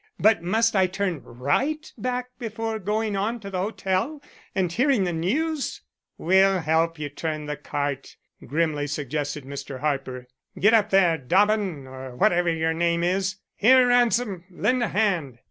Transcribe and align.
But 0.17 0.41
must 0.41 0.75
I 0.75 0.87
turn 0.87 1.21
right 1.23 1.93
back 1.95 2.29
before 2.39 2.79
going 2.79 3.15
on 3.15 3.39
to 3.41 3.51
the 3.51 3.59
hotel 3.59 4.19
and 4.55 4.71
hearing 4.71 5.03
the 5.03 5.13
news?" 5.13 5.81
"We'll 6.17 6.57
help 6.61 6.97
you 6.97 7.07
turn 7.07 7.45
the 7.45 7.55
cart," 7.55 8.15
grimly 8.43 8.87
suggested 8.87 9.45
Mr. 9.45 9.81
Harper. 9.81 10.25
"Get 10.59 10.73
up 10.73 10.89
there, 10.89 11.19
Dobbin, 11.19 11.85
or 11.85 12.15
whatever 12.15 12.49
your 12.49 12.73
name 12.73 13.03
is. 13.03 13.35
Here, 13.55 13.87
Ransom, 13.89 14.45
lend 14.49 14.81
a 14.81 14.87
hand!" 14.87 15.37